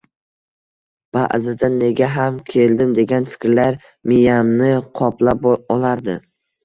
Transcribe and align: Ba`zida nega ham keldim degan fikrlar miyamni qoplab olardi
Ba`zida 1.17 1.67
nega 1.73 2.07
ham 2.15 2.39
keldim 2.53 2.95
degan 3.01 3.27
fikrlar 3.35 3.77
miyamni 4.13 4.73
qoplab 5.01 5.47
olardi 5.55 6.17